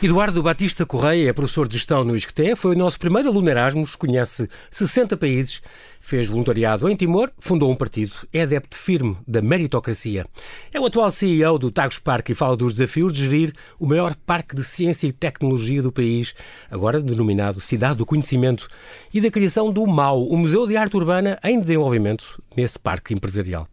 [0.00, 3.96] Eduardo Batista Correia é professor de gestão no ISCTE, foi o nosso primeiro aluno Erasmus,
[3.96, 5.60] conhece 60 países,
[6.00, 10.24] fez voluntariado em Timor, fundou um partido, é adepto firme da meritocracia.
[10.72, 14.14] É o atual CEO do Tagus Park e fala dos desafios de gerir o maior
[14.14, 16.32] parque de ciência e tecnologia do país,
[16.70, 18.68] agora denominado Cidade do Conhecimento,
[19.12, 23.66] e da criação do MAU, o Museu de Arte Urbana em desenvolvimento nesse parque empresarial.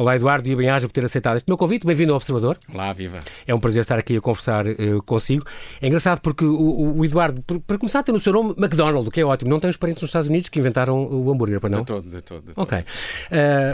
[0.00, 1.86] Olá, Eduardo, e bem-aja por ter aceitado este meu convite.
[1.86, 2.56] Bem-vindo ao Observador.
[2.72, 3.20] Olá, viva.
[3.46, 5.44] É um prazer estar aqui a conversar uh, consigo.
[5.78, 9.20] É engraçado porque o, o Eduardo, para começar, tem no seu nome McDonald, o que
[9.20, 9.50] é ótimo.
[9.50, 11.80] Não tem os parentes nos Estados Unidos que inventaram o hambúrguer, para não?
[11.80, 12.40] De todo, de todo.
[12.40, 12.62] De todo.
[12.62, 12.78] Ok.
[12.78, 12.84] Uh,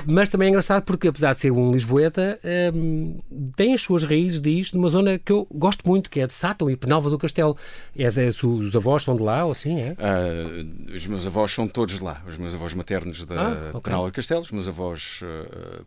[0.05, 4.41] mas também é engraçado porque, apesar de ser um lisboeta, uh, tem as suas raízes,
[4.41, 7.57] diz, numa zona que eu gosto muito, que é de Sátão e Penalva do Castelo.
[7.97, 9.97] É de, os avós são de lá, ou assim, é?
[10.93, 12.21] os meus avós são todos de lá.
[12.27, 13.81] Os meus avós maternos da ah, okay.
[13.83, 15.21] Penalva do Castelo, os meus avós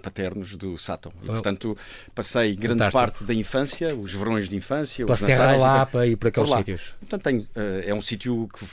[0.02, 1.12] paternos do Sátão.
[1.24, 1.78] E, portanto,
[2.14, 2.76] passei Fantástico.
[2.76, 6.30] grande parte da infância, os verões de infância, Pela os Serra da Lapa e para
[6.30, 6.94] aqueles sítios.
[7.00, 7.48] Portanto, tenho, uh,
[7.86, 8.66] é um sítio que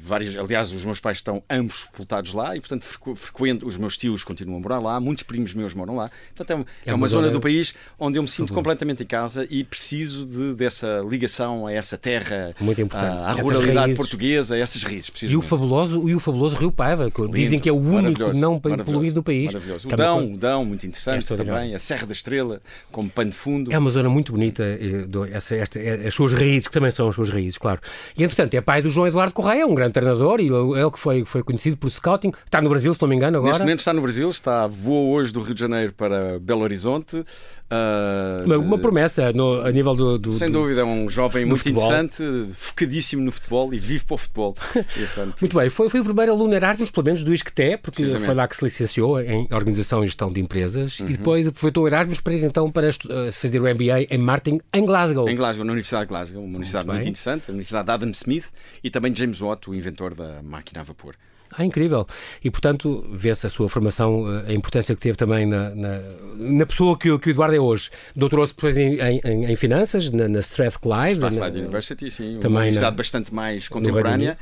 [0.00, 3.96] vários, aliás, os meus pais estão ambos sepultados lá e, portanto, frequ, frequento, os meus
[3.96, 6.10] tios continuam a morar lá, muitos primos meus moram lá.
[6.34, 8.56] Portanto, é, é, é uma, zona, zona do país onde eu me sinto uhum.
[8.56, 13.22] completamente em casa e preciso de, dessa ligação a essa terra, Muito importante.
[13.22, 15.10] à, ruralidade portuguesa, a essas raízes.
[15.22, 18.58] E o fabuloso, e o fabuloso Rio Paiva, que dizem que é o único não
[18.58, 19.46] poluído do país.
[19.46, 19.88] Maravilhoso.
[19.88, 22.60] O Dão, o Dão, muito interessante é também, a Serra da Estrela,
[22.90, 23.72] como pano de fundo.
[23.72, 27.08] É uma zona muito bonita, eh, essa, esta, é, as suas raízes, que também são
[27.08, 27.80] as suas raízes, claro.
[28.16, 31.24] E, entretanto, é pai do João Eduardo Correia, um grande treinador, e ele que foi,
[31.24, 32.32] foi conhecido por scouting.
[32.44, 33.50] Está no Brasil, se não me engano, agora.
[33.50, 37.24] Neste momento está no Brasil, está, voou hoje do Rio de Janeiro para Belo Horizonte.
[37.70, 41.58] Uh, uma, uma, promessa no, a nível do, do Sem dúvida, é um jovem muito
[41.58, 41.84] futebol.
[41.84, 44.54] interessante, focadíssimo no futebol e vive para o futebol.
[44.74, 45.60] E, portanto, muito isso...
[45.60, 48.56] bem, foi, foi o primeiro aluno Erasmus, pelo menos do ISCTE, porque foi lá que
[48.56, 51.08] se licenciou em Organização e Gestão de Empresas, uhum.
[51.08, 54.60] e depois aproveitou o Erasmus para ir então para eh, fazer o MBA em marketing
[54.72, 55.28] em Glasgow.
[55.28, 58.10] Em Glasgow, na Universidade de Glasgow, uma universidade muito, muito interessante, a Universidade de Adam
[58.10, 58.46] Smith
[58.82, 61.14] e também James Watt, o inventor da máquina a vapor.
[61.50, 62.06] Ah, incrível.
[62.44, 66.02] E, portanto, vê-se a sua formação, eh, a importância que teve também na, na,
[66.36, 67.90] na pessoa que, que, o Eduardo é hoje.
[68.14, 71.14] Doutorou-se depois em, em, em, finanças, na, na Strathclyde.
[71.14, 72.34] Strathclyde University, sim.
[72.34, 74.36] Também uma universidade na, bastante mais contemporânea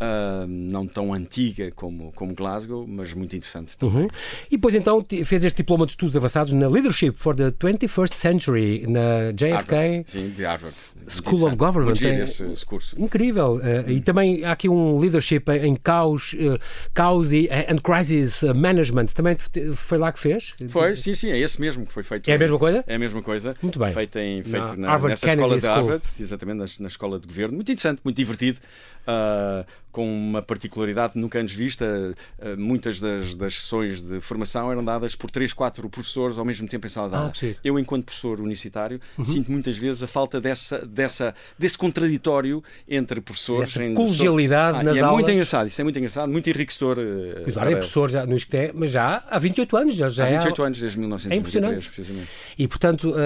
[0.00, 4.04] uh, não tão antiga como, como Glasgow, mas muito interessante também.
[4.04, 4.08] Uhum.
[4.50, 8.86] E depois então fez este diploma de estudos avançados na Leadership for the 21st Century
[8.86, 9.74] na JFK.
[9.74, 10.10] Harvard.
[10.10, 10.76] Sim, de Harvard.
[11.08, 11.94] School of Government.
[12.00, 13.00] Muito esse, curso.
[13.00, 13.56] Incrível.
[13.56, 16.58] Uh, e também há aqui um leadership em caos, uh,
[16.94, 19.06] caos e and crisis management.
[19.06, 19.36] Também
[19.74, 20.54] foi lá que fez?
[20.68, 22.28] Foi, sim, sim, é esse mesmo que foi feito.
[22.28, 22.84] É a mesma coisa?
[22.86, 23.56] É a mesma coisa.
[23.62, 23.92] Muito bem.
[23.92, 27.26] Feito, em, feito na, na nessa Kennedy escola de Harvard, exatamente, na, na, escola de
[27.26, 27.56] governo.
[27.56, 28.58] Muito interessante, muito divertido.
[29.00, 32.14] Uh, com uma particularidade nunca antes vista.
[32.38, 36.68] Uh, muitas das, das, sessões de formação eram dadas por três, quatro professores ao mesmo
[36.68, 37.32] tempo em sala de aula.
[37.42, 39.24] Ah, Eu, enquanto professor universitário, uhum.
[39.24, 43.76] sinto muitas vezes a falta dessa, dessa, desse contraditório entre professores.
[43.76, 45.14] Essa colegialidade ah, nas é aulas.
[45.14, 46.98] Muito engraçado, isso é muito engraçado, muito enriquecedor.
[46.98, 47.70] Uh, Eduardo para...
[47.70, 49.94] é professor já no ISCTE, mas já há 28 anos.
[49.94, 50.66] Já, já há 28 é...
[50.66, 52.28] anos, desde 1993, é precisamente.
[52.58, 53.16] E, portanto, uh,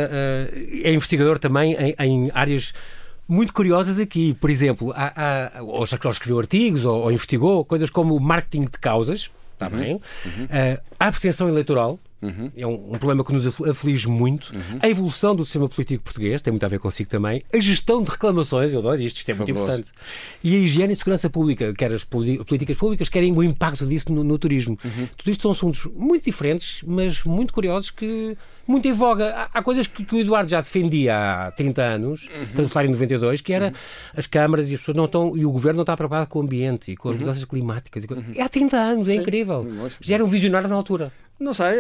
[0.82, 2.72] é investigador também em, em áreas
[3.28, 4.34] muito curiosas aqui.
[4.34, 5.12] Por exemplo, há,
[5.56, 9.69] há, ou já escreveu artigos ou, ou, investigou coisas como o marketing de causas, está
[9.69, 9.78] uhum.
[9.78, 9.92] bem?
[9.94, 10.44] Uhum.
[10.44, 11.98] Uh, a abstenção eleitoral.
[12.24, 12.50] Uhum.
[12.56, 14.54] É um, um, problema que nos aflige muito.
[14.54, 14.78] Uhum.
[14.80, 17.44] A evolução do sistema político português tem muito a ver consigo também.
[17.52, 19.90] A gestão de reclamações, eu adoro isto, isto é muito importante.
[20.42, 24.24] E a higiene e segurança pública, quer as políticas públicas, querem o impacto disso no,
[24.24, 24.78] no turismo.
[24.84, 25.08] Uhum.
[25.16, 28.36] Tudo isto são assuntos muito diferentes, mas muito curiosos que
[28.66, 29.30] muito em voga.
[29.34, 32.42] Há, há coisas que, que, o Eduardo já defendia há 30 anos, uhum.
[32.42, 33.72] estamos a falar em 92, que era uhum.
[34.16, 36.42] as câmaras e as pessoas não estão, e o governo não está preparado com o
[36.42, 37.20] ambiente e com as uhum.
[37.20, 38.04] mudanças climáticas.
[38.04, 38.24] Uhum.
[38.34, 39.20] É há 30 anos, é Sim.
[39.20, 39.66] incrível.
[40.00, 41.12] Já era um visionário na altura.
[41.39, 41.75] Não sei,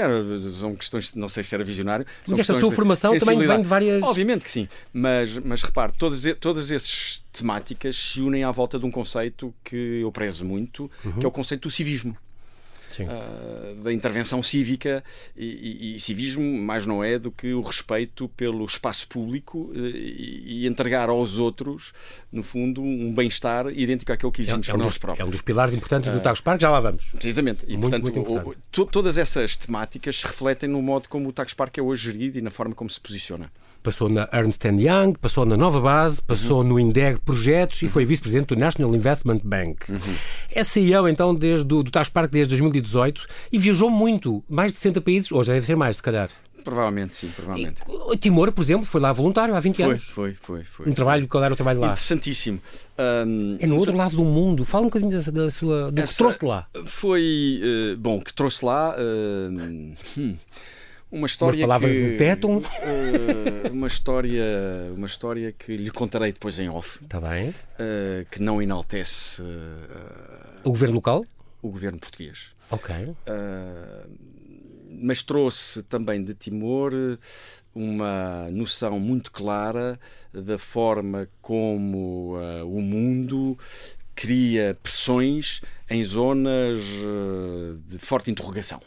[0.58, 2.04] são questões, não sei se era visionário.
[2.26, 4.02] Mas esta sua formação também vem de várias.
[4.02, 8.84] Obviamente que sim, mas, mas repare, todas, todas essas temáticas se unem à volta de
[8.84, 11.12] um conceito que eu prezo muito, uhum.
[11.12, 12.16] que é o conceito do civismo
[13.00, 15.02] uh, da intervenção cívica
[15.36, 19.76] e, e, e, civismo mais não é do que o respeito pelo espaço público uh,
[19.76, 21.92] e, e, entregar aos outros,
[22.30, 25.24] no fundo, um bem-estar idêntico àquele que exigimos é, é para um nós próprios.
[25.24, 27.04] É um dos pilares importantes do uh, Tagus Park, já lá vamos.
[27.12, 27.64] Precisamente.
[27.66, 31.54] E, muito, portanto, muito o, todas essas temáticas se refletem no modo como o Tagus
[31.54, 33.50] Park é hoje gerido e na forma como se posiciona
[33.84, 36.68] passou na Ernst Young, passou na Nova Base, passou uhum.
[36.68, 39.92] no Indeg Projetos e foi vice-presidente do National Investment Bank.
[39.92, 40.14] Uhum.
[40.50, 44.78] É CEO, então, desde do, do Tax Park desde 2018 e viajou muito, mais de
[44.78, 46.30] 60 países, hoje deve ser mais, se calhar.
[46.64, 47.82] Provavelmente, sim, provavelmente.
[48.10, 50.02] E, Timor, por exemplo, foi lá voluntário há 20 foi, anos.
[50.04, 50.88] Foi, foi, foi.
[50.88, 51.88] Um trabalho, qual era o trabalho lá?
[51.88, 52.58] Interessantíssimo.
[52.98, 54.64] Um, é no outro lado do mundo.
[54.64, 56.66] Fala um bocadinho da, da sua, do que trouxe lá.
[56.86, 58.96] Foi, uh, bom, que trouxe lá.
[58.96, 60.36] Uh, hum,
[61.14, 62.58] uma história Umas palavras que.
[62.58, 64.44] Uh, uma história,
[64.96, 66.98] uma história que lhe contarei depois em off.
[67.02, 67.50] Está bem.
[67.50, 71.24] Uh, que não enaltece uh, o governo local,
[71.62, 72.52] o governo português.
[72.70, 72.94] Ok.
[74.90, 76.92] mas trouxe também de Timor
[77.74, 80.00] uma noção muito clara
[80.32, 83.56] da forma como o mundo
[84.14, 86.82] cria pressões em zonas
[87.86, 88.80] de forte interrogação.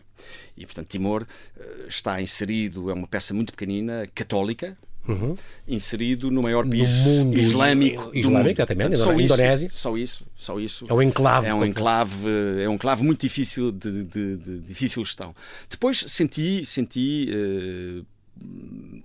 [0.56, 1.26] E, portanto, Timor
[1.60, 4.78] eh, está inserido, é uma peça muito pequenina, católica,
[5.08, 5.36] Uhum.
[5.66, 8.50] inserido no maior país mundo islâmico, islâmico do mundo.
[8.50, 9.68] Exatamente, só Indonésia.
[9.68, 10.86] Isso, só isso, só isso.
[10.90, 11.48] É um enclave.
[11.48, 12.28] É um enclave,
[12.62, 15.34] é um enclave muito difícil de, de, de, de difícil gestão.
[15.70, 18.06] Depois senti, senti uh,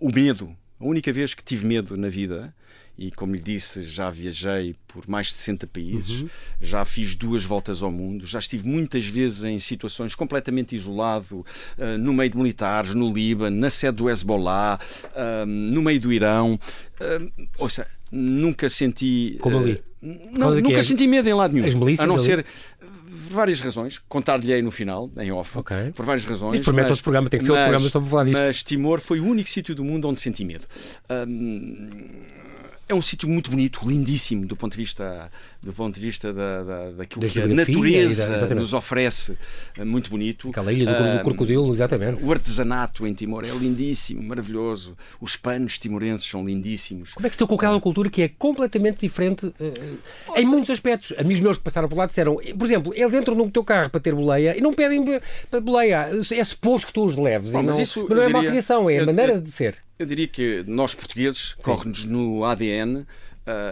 [0.00, 0.54] o medo.
[0.80, 2.52] A única vez que tive medo na vida
[2.96, 6.28] e, como lhe disse, já viajei por mais de 60 países, uhum.
[6.60, 11.44] já fiz duas voltas ao mundo, já estive muitas vezes em situações completamente isolado,
[11.78, 16.12] uh, no meio de militares, no Líbano, na sede do Hezbollah, uh, no meio do
[16.12, 16.58] Irão.
[17.00, 19.38] Uh, ouça, nunca senti.
[19.40, 19.82] Como ali?
[20.00, 20.82] Não, nunca é?
[20.82, 21.96] senti medo em lado nenhum.
[21.98, 22.24] a não ali?
[22.24, 22.44] ser
[23.32, 25.90] por várias razões, contar-lhe aí no final, em off, okay.
[25.92, 26.56] por várias razões.
[26.56, 28.38] Isto promete outro programa, tem que ser outro programa só para falar disto.
[28.38, 30.64] Mas Timor foi o único sítio do mundo onde senti medo.
[32.92, 35.30] É um sítio muito bonito, lindíssimo do ponto de vista
[35.62, 39.38] do ponto de vista da, da, daquilo da que a natureza da, nos oferece,
[39.78, 40.50] é muito bonito.
[40.50, 42.22] Aquela ilha do, do crocodilo, exatamente.
[42.22, 44.94] O artesanato em Timor é lindíssimo, maravilhoso.
[45.20, 47.14] Os panos timorenses são lindíssimos.
[47.14, 50.70] Como é que se deu com aquela cultura que é completamente diferente uh, em muitos
[50.70, 51.14] aspectos?
[51.16, 54.00] Amigos meus que passaram por lá disseram, por exemplo, eles entram no teu carro para
[54.00, 55.02] ter boleia e não pedem
[55.48, 56.10] para boleia.
[56.30, 57.52] É suposto que tu os leves.
[57.52, 59.78] Bom, mas, não, isso, mas não é diria, má criação, é a maneira de ser.
[60.02, 63.06] Eu diria que nós portugueses corre-nos no ADN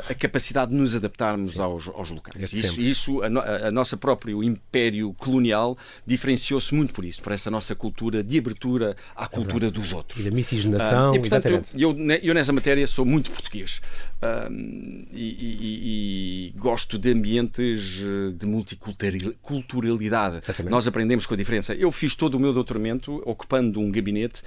[0.09, 2.53] a capacidade de nos adaptarmos aos, aos, locais.
[2.53, 7.51] Isso, isso a, no, a, nossa próprio império colonial diferenciou-se muito por isso, por essa
[7.51, 10.21] nossa cultura de abertura à cultura é dos outros.
[10.21, 11.69] E da miscigenação, uh, e, portanto.
[11.75, 13.81] Eu, eu, eu, nessa matéria sou muito português
[14.17, 14.53] uh,
[15.13, 18.01] e, e, e, gosto de ambientes
[18.35, 20.41] de multiculturalidade.
[20.69, 21.75] Nós aprendemos com a diferença.
[21.75, 24.43] Eu fiz todo o meu doutoramento ocupando um gabinete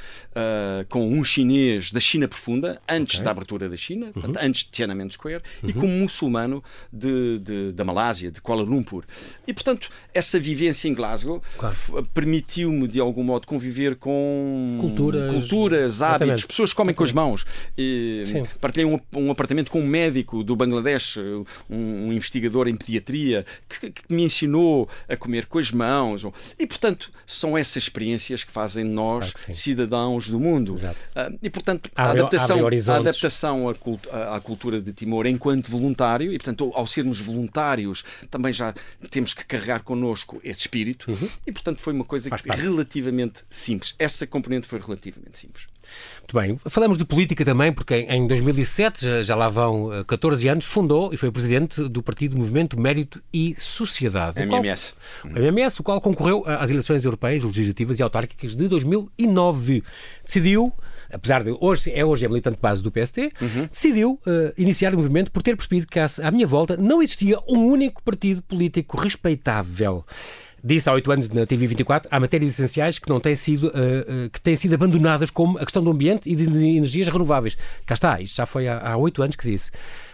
[0.89, 3.25] com um chinês da China profunda, antes okay.
[3.25, 4.33] da abertura da China, uhum.
[4.41, 5.69] antes de Tiananmen Square, uhum.
[5.69, 9.03] e como muçulmano de, de, da Malásia, de Kuala Lumpur.
[9.47, 11.75] E, portanto, essa vivência em Glasgow claro.
[12.13, 17.45] permitiu-me, de algum modo, conviver com culturas, culturas hábitos, pessoas que comem com as mãos.
[17.77, 21.17] E, partilhei um, um, apartamento com um médico do Bangladesh,
[21.69, 26.23] um, um investigador em pediatria, que, que, me ensinou a comer com as mãos.
[26.59, 30.75] E, portanto, são essas experiências que fazem nós claro cidadãos do mundo.
[30.75, 33.69] Uh, e, portanto, a adaptação, a adaptação
[34.11, 38.73] à, à cultura de Timor enquanto voluntário, e portanto, ao sermos voluntários, também já
[39.09, 41.29] temos que carregar connosco esse espírito, uhum.
[41.45, 43.95] e portanto foi uma coisa relativamente simples.
[43.99, 45.72] Essa componente foi relativamente simples.
[46.19, 46.59] Muito bem.
[46.69, 51.13] Falamos de política também, porque em 2007, já, já lá vão 14 eh, anos, fundou
[51.13, 54.41] e foi presidente do Partido Movimento Mérito e Sociedade.
[54.41, 54.95] MMS.
[55.21, 59.83] Qual, o MMS, o qual concorreu às eleições europeias, legislativas e autárquicas de 2009.
[60.23, 60.71] Decidiu,
[61.11, 63.67] apesar de hoje é hoje é militante base do PST, uhum.
[63.71, 67.65] decidiu uh, iniciar o movimento por ter percebido que à minha volta não existia um
[67.65, 70.05] único partido político respeitável
[70.63, 74.39] disse há oito anos na TV24, há matérias essenciais que não têm sido, uh, que
[74.39, 77.57] têm sido abandonadas, como a questão do ambiente e de energias renováveis.
[77.85, 79.71] Cá está, isto já foi há oito anos que disse.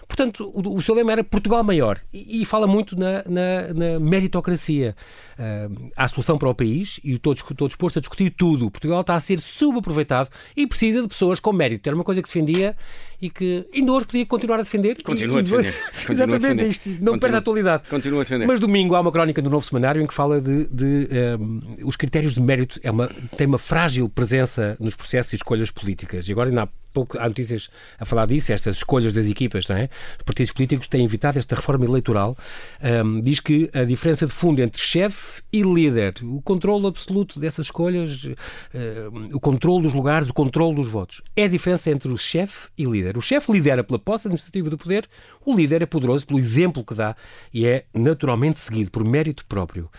[0.10, 4.00] Portanto, o, o seu lema era Portugal maior e, e fala muito na, na, na
[4.00, 4.96] meritocracia.
[5.38, 7.36] Uh, há solução para o país e estou
[7.68, 8.72] disposto a discutir tudo.
[8.72, 11.88] Portugal está a ser subaproveitado e precisa de pessoas com mérito.
[11.88, 12.76] Era uma coisa que defendia
[13.22, 15.02] e que ainda hoje podia continuar a defender.
[15.04, 15.74] Continua e, a defender.
[15.74, 16.70] Continua Exatamente, a defender.
[16.70, 17.84] isto não Continua, perde a atualidade.
[17.90, 18.48] Continua a defender.
[18.48, 21.08] Mas domingo há uma crónica no Novo Semanário em que fala de, de
[21.40, 25.72] um, os critérios de mérito é uma, tem uma frágil presença nos processos e escolhas
[25.72, 26.28] políticas.
[26.28, 29.76] E agora ainda há pouco há notícias a falar disso, estas escolhas das equipas, não
[29.76, 29.90] é?
[30.18, 32.38] Os partidos políticos têm evitado esta reforma eleitoral.
[32.82, 37.68] Um, diz que a diferença de fundo entre chefe e líder, o controle absoluto dessas
[37.68, 42.18] escolhas, um, o controle dos lugares, o controle dos votos, é a diferença entre o
[42.18, 43.09] chefe e líder.
[43.18, 45.08] O chefe lidera pela posse administrativa do poder,
[45.46, 47.16] o líder é poderoso pelo exemplo que dá
[47.54, 49.90] e é naturalmente seguido por mérito próprio.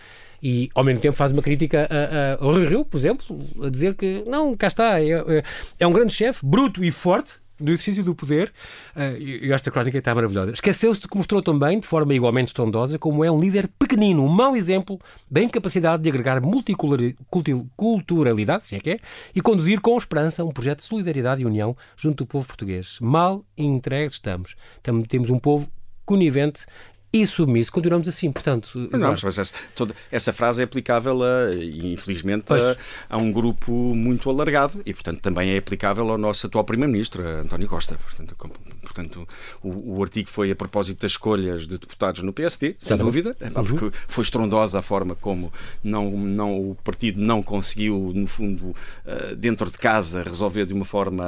[0.41, 3.93] E ao mesmo tempo faz uma crítica a, ao Rui Rio, por exemplo, a dizer
[3.93, 5.43] que não, cá está, é, é,
[5.79, 8.51] é um grande chefe, bruto e forte, no exercício do poder,
[8.95, 10.51] uh, e esta crónica está maravilhosa.
[10.51, 14.29] Esqueceu-se de que mostrou também, de forma igualmente estrondosa, como é um líder pequenino, um
[14.29, 14.99] mau exemplo
[15.29, 18.99] da incapacidade de agregar multiculturalidade, se é que é,
[19.35, 22.97] e conduzir com esperança um projeto de solidariedade e união junto do povo português.
[22.99, 24.55] Mal entregues estamos.
[25.07, 25.69] Temos um povo
[26.05, 26.65] conivente
[27.13, 28.31] e submisso, continuamos assim.
[28.31, 32.77] Portanto, não, mas essa, toda, essa frase é aplicável, a, infelizmente, a,
[33.09, 37.67] a, um grupo muito alargado e, portanto, também é aplicável ao nosso atual Primeiro-Ministro, António
[37.67, 37.97] Costa.
[37.97, 38.35] Portanto,
[38.81, 39.27] portanto
[39.61, 43.49] o, o, artigo foi a propósito das escolhas de deputados no PSD, sem dúvida, é
[43.49, 43.91] porque uhum.
[44.07, 45.51] foi estrondosa a forma como
[45.83, 48.75] não, não, o partido não conseguiu, no fundo,
[49.05, 51.25] eh, dentro de casa, resolver de uma forma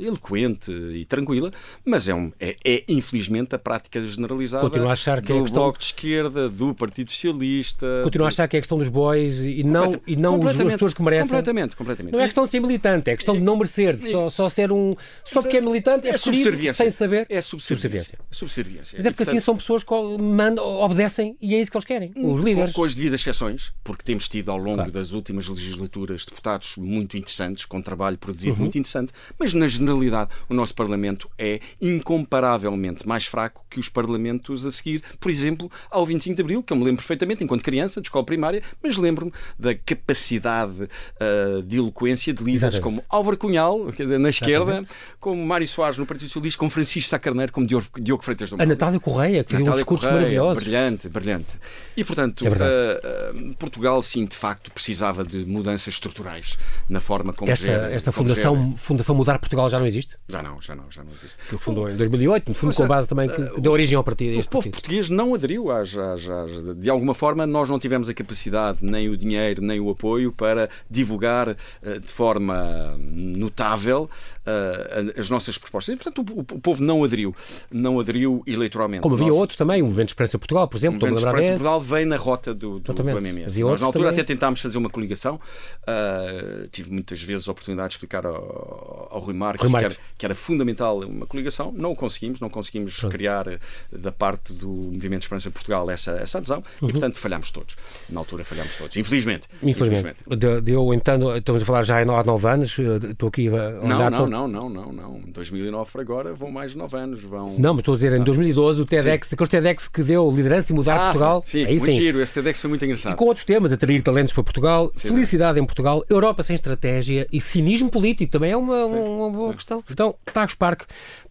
[0.00, 1.52] eloquente e tranquila,
[1.84, 5.42] mas é, um, é, é infelizmente a prática generalizada Continua a achar que do é
[5.42, 5.62] questão...
[5.62, 7.86] Bloco de Esquerda, do Partido Socialista.
[8.04, 10.72] Continua a achar que é a questão dos bois e não, e não os, as
[10.72, 11.28] pessoas que merecem.
[11.28, 12.12] Completamente, completamente.
[12.12, 14.94] Não é questão de ser militante, é questão de não merecer, só, só ser um.
[15.24, 17.26] Só porque é militante, é, é sem saber.
[17.28, 18.18] É subserviência.
[18.30, 18.96] subserviência.
[18.98, 22.12] Mas é porque assim são pessoas que mandam, obedecem e é isso que eles querem,
[22.16, 22.72] os líderes.
[22.72, 24.92] Com, com as devidas exceções, porque temos tido ao longo claro.
[24.92, 28.60] das últimas legislaturas deputados muito interessantes, com trabalho produzido uhum.
[28.60, 34.66] muito interessante, mas na generalidade o nosso Parlamento é incomparavelmente mais fraco que os Parlamentos
[34.66, 38.00] a seguir, por exemplo, ao 25 de Abril, que eu me lembro perfeitamente enquanto criança,
[38.00, 42.82] de escola primária, mas lembro-me da capacidade uh, de eloquência de líderes Exatamente.
[42.82, 44.90] como Álvaro Cunhal, quer dizer, na esquerda, Exatamente.
[45.20, 48.60] como Mário Soares no Partido Socialista, como Francisco Sá Carneiro, como Diogo, Diogo Freitas do
[48.60, 50.60] A Natália Correia, que fez um discurso maravilhoso.
[50.60, 51.58] Brilhante, brilhante.
[51.96, 56.56] E, portanto, é uh, uh, Portugal, sim, de facto, precisava de mudanças estruturais
[56.88, 60.16] na forma como esta, gera, Esta fundação, fundação Mudar Portugal já não existe?
[60.28, 61.36] Já não, já não, já não existe.
[61.48, 64.38] Que fundou em 2008, no fundo, com base também que deu origem ao partido.
[64.38, 64.87] O povo partido.
[64.88, 69.08] Português não aderiu às, às, às, De alguma forma, nós não tivemos a capacidade, nem
[69.08, 74.08] o dinheiro, nem o apoio para divulgar uh, de forma notável
[74.48, 75.94] uh, as nossas propostas.
[75.94, 77.34] E, portanto, o, o, povo não aderiu.
[77.70, 79.02] Não aderiu eleitoralmente.
[79.02, 79.36] Como havia nós...
[79.36, 80.98] outros também, o Movimento de Esperança Portugal, por exemplo.
[80.98, 83.60] O Movimento de Esperança Portugal vem na rota do, do, do MMS.
[83.60, 84.20] Nós, na altura, também.
[84.20, 85.36] até tentámos fazer uma coligação.
[85.82, 89.96] Uh, tive muitas vezes a oportunidade de explicar ao, ao Rui Marques, Rui Marques.
[89.96, 91.72] Que, era, que, era, fundamental uma coligação.
[91.72, 92.40] Não o conseguimos.
[92.40, 93.12] Não conseguimos Pronto.
[93.12, 93.46] criar
[93.92, 96.88] da parte do Movimento de Esperança Portugal essa, essa adesão uhum.
[96.88, 97.76] e, portanto, falhámos todos.
[98.08, 98.96] Na altura falhámos todos.
[98.96, 99.48] Infelizmente.
[99.62, 100.22] Infelizmente.
[100.26, 100.62] Infelizmente.
[100.62, 102.78] Deu, então, estamos a falar já há nove anos.
[102.78, 105.20] Estou aqui a olhar não, não, não, não, não, não.
[105.26, 107.22] 2009 para agora vão mais nove anos.
[107.22, 107.56] Vão...
[107.58, 110.74] Não, mas estou a dizer, em 2012, o TEDx, aquele TEDx que deu liderança e
[110.74, 111.42] mudar ah, Portugal.
[111.44, 111.92] Sim, aí, muito sim.
[111.92, 112.20] giro.
[112.20, 113.14] Esse TEDx foi muito engraçado.
[113.14, 117.26] E com outros temas, atrair talentos para Portugal, sim, felicidade em Portugal, Europa sem estratégia
[117.32, 119.82] e cinismo político também é uma, uma boa questão.
[119.90, 120.82] Então, Tagus Park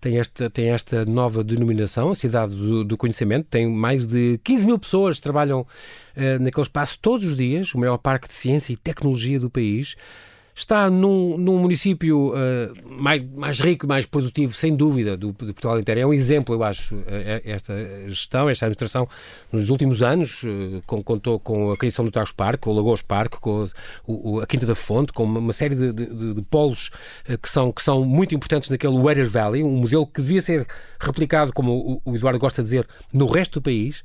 [0.02, 4.66] tem esta, tem esta nova denominação, a cidade do, do conhecimento, tem mais de 15
[4.66, 8.74] mil pessoas que trabalham uh, naquele espaço todos os dias, o maior parque de ciência
[8.74, 9.96] e tecnologia do país
[10.58, 15.80] está num, num município uh, mais, mais rico, mais produtivo, sem dúvida, do, de Portugal
[15.80, 16.02] inteiro.
[16.02, 16.98] É um exemplo, eu acho,
[17.46, 17.74] esta
[18.08, 19.08] gestão, esta administração,
[19.52, 23.04] nos últimos anos, uh, com, contou com a criação do Tagus Parque, com o Lagoas
[23.04, 23.66] Parque, com
[24.08, 26.90] o, a Quinta da Fonte, com uma, uma série de, de, de polos
[27.30, 30.66] uh, que, são, que são muito importantes naquele Waders Valley, um modelo que devia ser
[31.00, 34.04] replicado, como o, o Eduardo gosta de dizer, no resto do país,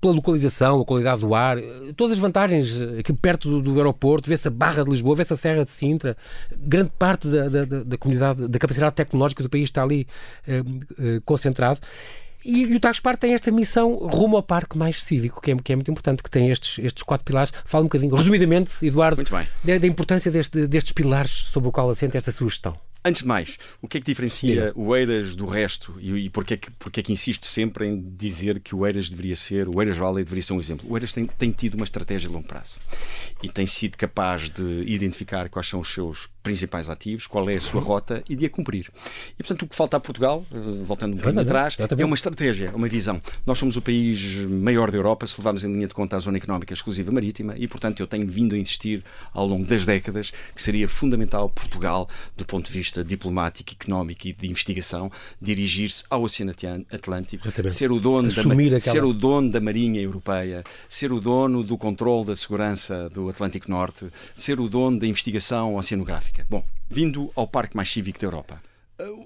[0.00, 1.56] pela localização, a qualidade do ar,
[1.96, 5.36] todas as vantagens aqui perto do, do aeroporto, vê-se a Barra de Lisboa, vê-se a
[5.36, 6.16] Serra Serra de Sintra,
[6.56, 10.06] grande parte da, da, da comunidade, da capacidade tecnológica do país está ali
[10.46, 10.62] eh,
[10.98, 11.80] eh, concentrado.
[12.44, 15.72] E, e o Taxpar tem esta missão rumo ao parque mais cívico, que é, que
[15.72, 17.52] é muito importante, que tem estes, estes quatro pilares.
[17.64, 19.22] Fala um bocadinho, resumidamente, Eduardo,
[19.64, 22.76] da, da, importância deste, destes pilares sobre o qual assenta esta sugestão.
[23.06, 26.54] Antes de mais, o que é que diferencia o Eiras do resto e, e porquê,
[26.54, 29.80] é que, porquê é que insisto sempre em dizer que o Eiras deveria ser, o
[29.80, 30.90] Eiras Valley deveria ser um exemplo?
[30.90, 32.80] O Eiras tem, tem tido uma estratégia de longo prazo
[33.40, 37.60] e tem sido capaz de identificar quais são os seus principais ativos, qual é a
[37.60, 38.88] sua rota e de a cumprir.
[39.34, 42.70] E, portanto, o que falta a Portugal, eh, voltando um bocadinho atrás, é uma estratégia,
[42.72, 43.20] uma visão.
[43.44, 46.36] Nós somos o país maior da Europa, se levarmos em linha de conta a zona
[46.36, 50.62] económica exclusiva marítima e, portanto, eu tenho vindo a insistir ao longo das décadas que
[50.62, 55.10] seria fundamental Portugal, do ponto de vista diplomático, económico e de investigação,
[55.40, 56.52] dirigir-se ao Oceano
[56.92, 58.78] Atlântico, ser o, dono da, aquela...
[58.78, 63.70] ser o dono da Marinha Europeia, ser o dono do controle da segurança do Atlântico
[63.70, 66.46] Norte, ser o dono da investigação oceanográfica.
[66.48, 68.60] Bom, vindo ao parque mais cívico da Europa.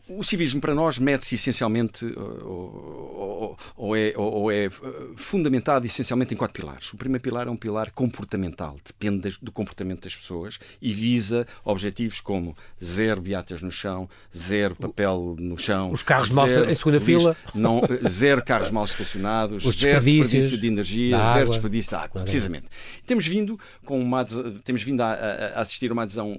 [0.09, 2.05] O civismo para nós mede-se essencialmente
[2.45, 4.69] ou, ou, é, ou, é,
[5.15, 6.93] fundamentado essencialmente em quatro pilares.
[6.93, 12.21] O primeiro pilar é um pilar comportamental, depende do comportamento das pessoas e visa objetivos
[12.21, 17.37] como zero beatas no chão, zero papel no chão, os carros mal em segunda fila,
[17.55, 22.67] não, zero carros mal estacionados, os zero desperdício de energia, zero desperdício de água, precisamente.
[23.07, 24.25] Temos vindo com uma
[24.65, 26.39] temos vindo a, a, assistir a uma adesão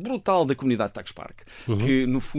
[0.00, 1.78] brutal da comunidade de Tax Park, uhum.
[1.78, 2.35] que no fundo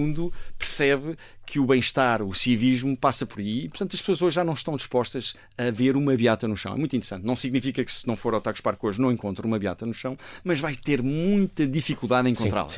[0.58, 1.16] percebe
[1.48, 3.64] que o bem-estar, o civismo passa por aí.
[3.64, 6.74] E, portanto, as pessoas hoje já não estão dispostas a ver uma beata no chão.
[6.74, 7.26] É muito interessante.
[7.26, 9.94] Não significa que se não for ao Tacos Parque hoje não encontre uma beata no
[9.94, 12.70] chão, mas vai ter muita dificuldade em encontrá-la.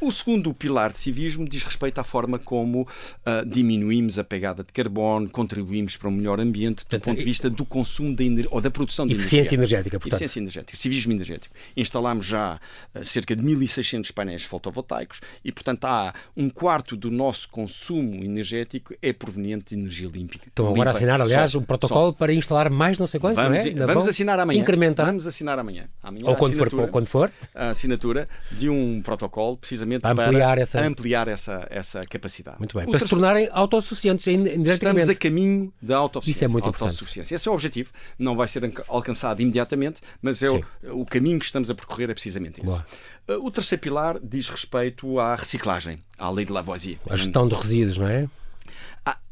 [0.00, 4.72] O segundo pilar de civismo diz respeito à forma como uh, diminuímos a pegada de
[4.72, 8.60] carbono, contribuímos para um melhor ambiente do portanto, ponto de vista do consumo de ou
[8.60, 9.76] da produção de eficiência energia.
[9.76, 10.00] energética.
[10.00, 10.14] Portanto.
[10.14, 11.54] Eficiência energética, civismo energético.
[11.76, 12.58] Instalámos já
[12.92, 18.24] uh, cerca de 1.600 painéis fotovoltaicos e, portanto, há um quarto do nosso consumo consumo
[18.24, 20.48] energético é proveniente de energia límpica.
[20.48, 23.82] Estão agora a assinar, aliás, um protocolo para instalar mais não sei quantos, vamos, não
[23.82, 23.86] é?
[23.86, 24.60] Vamos assinar amanhã.
[24.60, 25.06] Incrementar.
[25.06, 25.88] Vamos assinar amanhã.
[26.02, 27.30] amanhã ou, quando for, quando for.
[27.54, 30.80] A assinatura de um protocolo precisamente para ampliar, para essa...
[30.80, 32.58] ampliar essa, essa capacidade.
[32.58, 32.86] Muito bem.
[32.86, 33.08] O para terceiro...
[33.08, 34.26] se tornarem autossuficientes.
[34.26, 36.44] Estamos a caminho da autossuficiência.
[36.46, 37.34] Isso é muito autossuficiência.
[37.34, 37.90] Esse é o objetivo.
[38.18, 42.14] Não vai ser alcançado imediatamente, mas é o, o, caminho que estamos a percorrer é
[42.14, 42.66] precisamente esse.
[42.66, 42.86] Boa.
[43.28, 46.98] Uh, o terceiro pilar diz respeito à reciclagem, à lei de Lavoisier.
[47.08, 48.28] A gestão de resíduos, não é?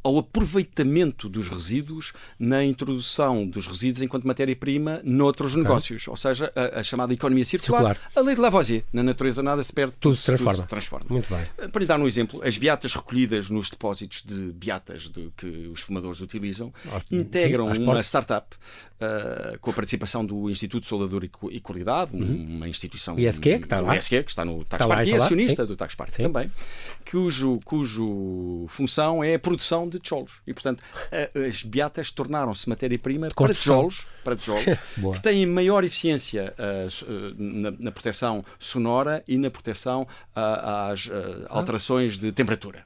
[0.08, 5.62] Ao aproveitamento dos resíduos na introdução dos resíduos enquanto matéria-prima noutros okay.
[5.62, 8.84] negócios, ou seja, a, a, chamada economia circular, circular, a lei de Lavoisier.
[8.90, 10.54] Na natureza nada se perde, tudo se transforma.
[10.54, 11.06] Tudo se transforma.
[11.10, 11.46] Muito bem.
[11.58, 15.68] Eh, para lhe dar um exemplo, as beatas recolhidas nos depósitos de beatas de, que
[15.68, 16.72] os fumadores utilizam
[17.10, 18.56] integram Sim, uma startup
[18.98, 22.56] uh, com a participação do Instituto de Soldadura e Qualidade, uhum.
[22.56, 23.18] uma instituição.
[23.18, 23.96] ISQ, que está lá.
[23.96, 25.68] ISQ, que está no Tax Park, e é acionista Sim.
[25.68, 26.50] do Tax Park também,
[27.10, 30.40] cujo, cujo função é a produção de tijolos.
[30.46, 30.82] E, portanto,
[31.48, 34.64] as beatas tornaram-se matéria-prima para tijolos, para tijolos
[35.14, 41.10] que têm maior eficiência uh, na, na, proteção sonora e na proteção uh, às
[41.48, 42.84] alterações de temperatura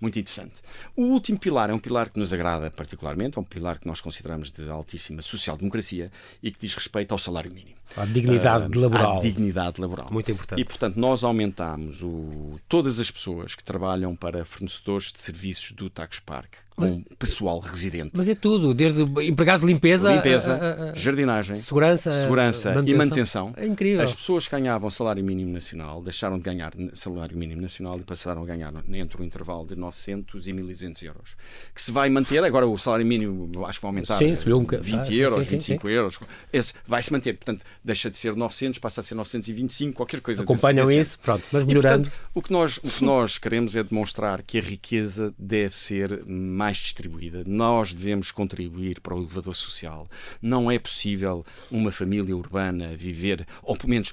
[0.00, 0.62] muito interessante.
[0.96, 4.00] O último pilar é um pilar que nos agrada particularmente, é um pilar que nós
[4.00, 6.10] consideramos de altíssima social-democracia
[6.42, 7.76] e que diz respeito ao salário mínimo.
[7.96, 9.18] À dignidade uh, laboral.
[9.18, 10.08] À dignidade laboral.
[10.10, 10.60] Muito importante.
[10.60, 15.88] E, portanto, nós aumentamos o, todas as pessoas que trabalham para fornecedores de serviços do
[15.90, 18.12] Tax Park com mas, pessoal residente.
[18.14, 22.94] Mas é tudo, desde empregados de limpeza, limpeza a, a, a, jardinagem, segurança, segurança manutenção.
[22.94, 23.54] e manutenção.
[23.56, 24.02] É incrível.
[24.02, 28.42] As pessoas que ganhavam salário mínimo nacional deixaram de ganhar salário mínimo nacional e passaram
[28.42, 31.36] a ganhar entre o intervalo de 900 e 1.200 euros.
[31.74, 34.66] Que se vai manter, agora o salário mínimo acho que vai aumentar sim, subiu um
[34.66, 36.18] 20 ah, euros, sim, sim, 25 euros.
[36.52, 40.42] Esse vai se manter, portanto, deixa de ser 900, passa a ser 925, qualquer coisa
[40.42, 42.08] Acompanham desse, desse isso, pronto, mas melhorando.
[42.08, 45.74] E, portanto, o, que nós, o que nós queremos é demonstrar que a riqueza deve
[45.74, 50.06] ser mais distribuída nós devemos contribuir para o elevador social.
[50.40, 54.12] Não é possível uma família urbana viver, ou pelo menos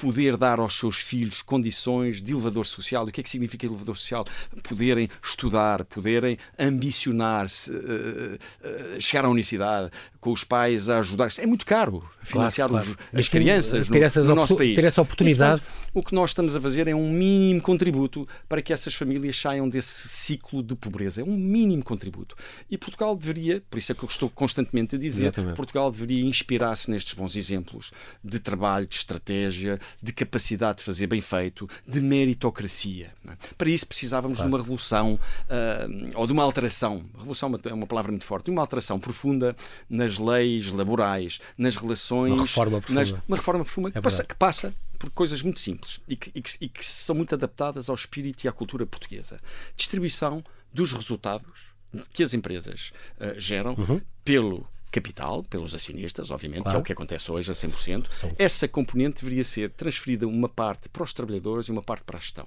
[0.00, 3.04] poder dar aos seus filhos condições de elevador social.
[3.04, 4.24] O que é que significa elevador social?
[4.62, 11.28] Poderem estudar, poderem ambicionar-se, uh, uh, chegar à universidade, com os pais a ajudar.
[11.38, 13.00] É muito caro financiar claro, claro.
[13.12, 14.76] Os, as crianças no, no nosso país.
[14.76, 15.60] Ter essa oportunidade.
[15.60, 18.94] E, portanto, o que nós estamos a fazer é um mínimo contributo para que essas
[18.94, 21.20] famílias saiam desse ciclo de pobreza.
[21.20, 22.36] É um mínimo contributo.
[22.70, 25.56] E Portugal deveria, por isso é que eu estou constantemente a dizer, Exatamente.
[25.56, 27.90] Portugal deveria inspirar-se nestes bons exemplos
[28.22, 33.12] de trabalho, de estratégia, de capacidade de fazer bem feito, de meritocracia.
[33.28, 33.32] É?
[33.56, 34.50] Para isso precisávamos claro.
[34.50, 37.04] de uma revolução uh, ou de uma alteração.
[37.16, 39.56] Revolução é uma palavra muito forte, de uma alteração profunda
[39.88, 42.32] nas leis laborais, nas relações.
[42.32, 43.00] Uma reforma profunda.
[43.00, 46.30] Nas, uma reforma profunda é que, passa, que passa por coisas muito simples e que,
[46.34, 49.40] e, que, e que, são muito adaptadas ao espírito e à cultura portuguesa.
[49.76, 51.68] Distribuição dos resultados
[52.12, 54.00] que as empresas uh, geram uhum.
[54.24, 56.76] pelo capital, pelos acionistas, obviamente, claro.
[56.76, 58.10] que é o que acontece hoje a 100%.
[58.10, 58.32] Sim.
[58.38, 62.20] Essa componente deveria ser transferida uma parte para os trabalhadores e uma parte para a
[62.20, 62.46] gestão.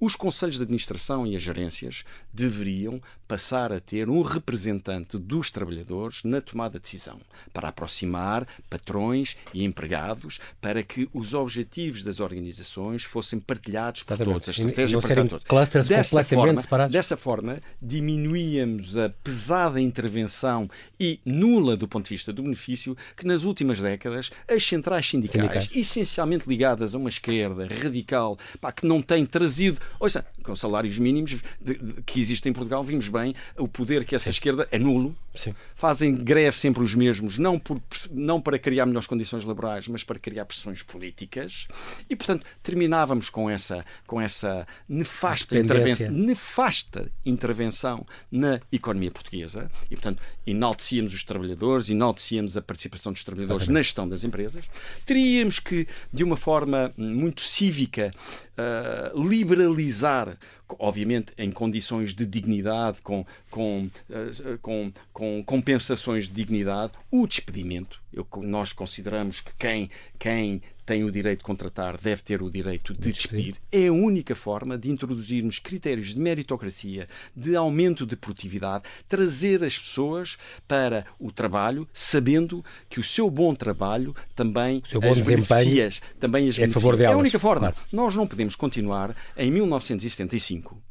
[0.00, 6.22] Os conselhos de administração e as gerências deveriam passar a ter um representante dos trabalhadores
[6.24, 7.18] na tomada de decisão,
[7.52, 14.34] para aproximar patrões e empregados, para que os objetivos das organizações fossem partilhados por Exatamente.
[14.34, 15.44] todos, a estratégia para todos.
[15.44, 16.92] Clusters dessa forma, separados.
[16.92, 23.26] Dessa forma, diminuíamos a pesada intervenção e nula do ponto de vista do benefício que
[23.26, 25.70] nas últimas décadas as centrais sindicais, sindicais.
[25.74, 31.42] essencialmente ligadas a uma esquerda radical, pá, que não tem trazido Ouça, com salários mínimos
[31.60, 34.30] de, de, que existem em Portugal, vimos bem o poder que essa Sim.
[34.30, 35.16] esquerda é nulo.
[35.38, 35.54] Sim.
[35.76, 40.18] Fazem greve sempre os mesmos, não, por, não para criar melhores condições laborais, mas para
[40.18, 41.68] criar pressões políticas.
[42.10, 49.70] E, portanto, terminávamos com essa, com essa nefasta, intervenção, nefasta intervenção na economia portuguesa.
[49.88, 54.68] E, portanto, enaltecíamos os trabalhadores, enaltecíamos a participação dos trabalhadores na gestão das empresas.
[55.06, 58.12] Teríamos que, de uma forma muito cívica,
[58.58, 60.36] uh, liberalizar
[60.78, 68.00] obviamente em condições de dignidade, com, com, uh, com, com compensações de dignidade, o despedimento.
[68.12, 72.94] Eu, nós consideramos que quem, quem tem o direito de contratar, deve ter o direito
[72.94, 73.56] de despedir.
[73.70, 79.78] É a única forma de introduzirmos critérios de meritocracia, de aumento de produtividade, trazer as
[79.78, 85.90] pessoas para o trabalho, sabendo que o seu bom trabalho também o bom as beneficia,
[86.18, 87.70] também as é, a favor delas, é a única forma.
[87.70, 87.76] Claro.
[87.92, 90.87] Nós não podemos continuar em 1975 eh,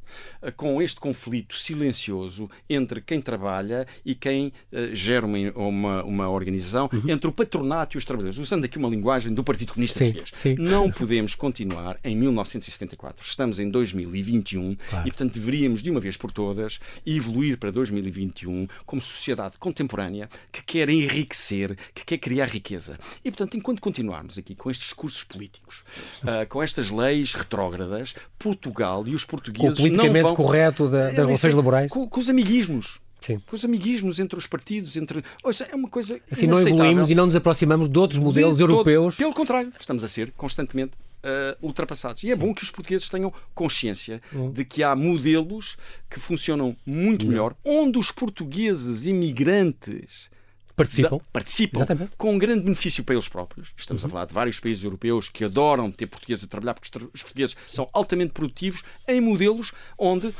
[0.55, 6.89] com este conflito silencioso entre quem trabalha e quem uh, gera uma, uma, uma organização,
[6.91, 7.09] uhum.
[7.09, 8.39] entre o patronato e os trabalhadores.
[8.39, 10.31] Usando aqui uma linguagem do Partido Comunista sim, Português.
[10.33, 10.55] Sim.
[10.59, 13.25] Não podemos continuar em 1974.
[13.25, 15.07] Estamos em 2021 claro.
[15.07, 20.63] e, portanto, deveríamos, de uma vez por todas, evoluir para 2021 como sociedade contemporânea que
[20.63, 22.97] quer enriquecer, que quer criar riqueza.
[23.23, 25.83] E, portanto, enquanto continuarmos aqui com estes discursos políticos,
[26.23, 31.91] uh, com estas leis retrógradas, Portugal e os portugueses politicamente correto da, das relações laborais?
[31.91, 32.99] Com, com os amiguismos.
[33.19, 33.39] Sim.
[33.39, 35.23] com os amiguismos entre os partidos, entre.
[35.69, 36.19] É uma coisa.
[36.31, 39.15] Assim não evoluímos e não nos aproximamos de outros modelos de europeus.
[39.15, 42.23] Todo, pelo contrário, estamos a ser constantemente uh, ultrapassados.
[42.23, 42.39] E é Sim.
[42.39, 44.51] bom que os portugueses tenham consciência hum.
[44.51, 45.77] de que há modelos
[46.09, 47.29] que funcionam muito hum.
[47.29, 50.29] melhor, onde os portugueses imigrantes
[50.77, 51.17] Participam.
[51.17, 53.73] Da, participam com um grande benefício para eles próprios.
[53.75, 54.07] Estamos uhum.
[54.07, 57.57] a falar de vários países europeus que adoram ter portugueses a trabalhar, porque os portugueses
[57.67, 60.31] são altamente produtivos em modelos onde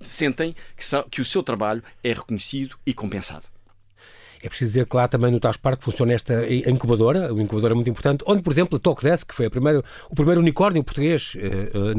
[0.00, 3.46] sentem que, são, que o seu trabalho é reconhecido e compensado.
[4.42, 7.90] É preciso dizer que lá também no Taos Parque funciona esta incubadora, uma incubadora muito
[7.90, 11.98] importante, onde, por exemplo, a Talkdesk, que foi a primeira, o primeiro unicórnio português, uh,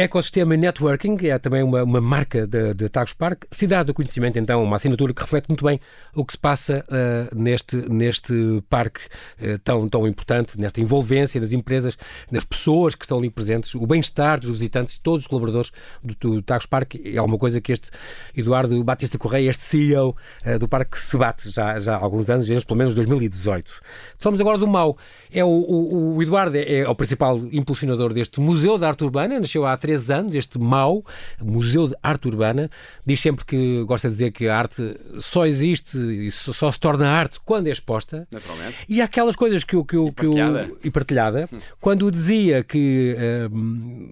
[0.00, 0.04] nasceu.
[0.04, 3.44] Ecossistema Networking é também uma, uma marca de, de Tagus Park.
[3.50, 5.80] Cidade do Conhecimento, então, uma assinatura que reflete muito bem
[6.14, 9.00] o que se passa uh, neste, neste parque
[9.40, 11.96] uh, tão, tão importante, nesta envolvência das empresas,
[12.30, 15.70] das pessoas que estão ali presentes, o bem-estar dos visitantes, todos os colaboradores
[16.02, 16.94] do, do Tagus Park.
[17.04, 17.90] É uma coisa que este
[18.34, 22.46] Eduardo Batista Correia, este CEO uh, do parque, se bate já, já há alguns anos,
[22.46, 23.80] desde pelo menos 2018.
[24.18, 24.96] Falamos agora do MAU.
[25.32, 29.38] É o, o, o Eduardo é, é o principal impulsionador deste Museu da Arte Urbana,
[29.38, 31.04] nasceu há três anos, este MAU,
[31.40, 32.70] Museu de Arte Urbana,
[33.04, 37.08] diz sempre que gosta de dizer que a arte só existe e só se torna
[37.08, 38.26] arte quando é exposta.
[38.32, 38.76] Naturalmente.
[38.88, 39.84] E há aquelas coisas que o.
[39.84, 40.64] Que, e, partilhada.
[40.64, 41.48] Que o, e partilhada.
[41.52, 41.58] Hum.
[41.80, 43.56] Quando dizia que uh,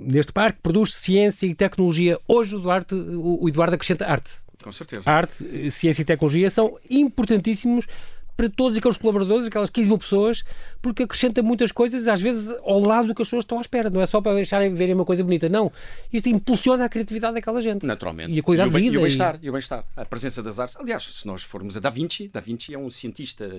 [0.01, 4.33] neste parque produz ciência e tecnologia, hoje o Eduardo, o Eduardo acrescenta arte.
[4.63, 5.11] Com certeza.
[5.11, 7.87] Arte, ciência e tecnologia são importantíssimos
[8.39, 10.45] para todos aqueles colaboradores, aquelas 15 mil pessoas,
[10.81, 13.91] porque acrescenta muitas coisas, às vezes ao lado do que as pessoas estão à espera.
[13.91, 15.73] Não é só para deixarem verem uma coisa bonita, não.
[16.13, 17.85] Isto impulsiona a criatividade daquela gente.
[17.85, 18.33] Naturalmente.
[18.33, 18.95] E a qualidade de vida.
[18.95, 19.41] E o bem-estar.
[19.43, 19.49] E...
[19.49, 19.85] o bem-estar.
[19.97, 20.77] A presença das artes.
[20.77, 23.51] Aliás, se nós formos a Da Vinci, Da Vinci é um cientista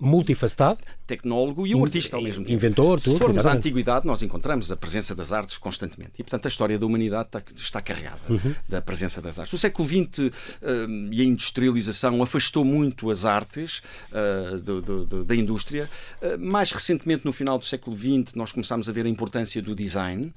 [0.00, 2.54] multifacetado, tecnólogo e um artista ao mesmo tempo.
[2.54, 3.12] Inventor, tudo.
[3.12, 6.12] Se formos à antiguidade, nós encontramos a presença das artes constantemente.
[6.18, 8.54] E, portanto, a história da humanidade está, está carregada uhum.
[8.68, 9.52] da presença das artes.
[9.52, 10.30] O século XX uh,
[11.10, 13.82] e a industrialização afastou muito as artes
[14.12, 15.88] uh, do, do, do, da indústria.
[16.22, 19.74] Uh, mais recentemente, no final do século XX, nós começámos a ver a importância do
[19.74, 20.32] design,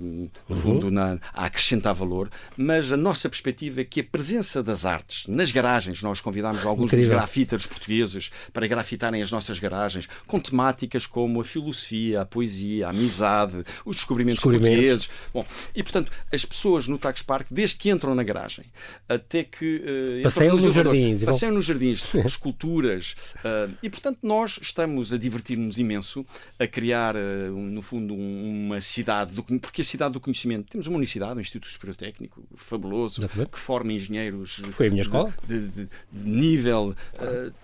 [0.00, 0.60] no uhum.
[0.60, 2.30] fundo, na, a acrescentar valor.
[2.56, 6.86] Mas a nossa perspectiva é que a presença das artes nas garagens, nós convidámos alguns
[6.86, 7.10] Incrível.
[7.10, 12.88] dos grafiteiros portugueses para grafitarem as nossas garagens com temáticas como a filosofia, a poesia,
[12.88, 15.06] a amizade, os descobrimentos, descobrimentos.
[15.06, 15.10] portugueses.
[15.32, 18.64] Bom, e portanto, as pessoas no Tax Park, desde que entram na garagem
[19.08, 25.12] até que uh, passeiam nos jardins, passeiam nos jardins, esculturas, uh, e portanto nós estamos
[25.12, 26.26] a divertir-nos imenso
[26.58, 27.18] a criar, uh,
[27.50, 31.40] no fundo, um, uma cidade, do, porque a cidade do conhecimento, temos uma universidade, um
[31.40, 33.50] Instituto Superior Técnico fabuloso, Exatamente.
[33.50, 35.32] que forma engenheiros Foi a minha escola.
[35.46, 36.94] De, de, de nível